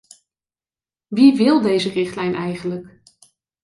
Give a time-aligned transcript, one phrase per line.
[1.07, 3.01] Wie wil deze richtlijn eigenlijk?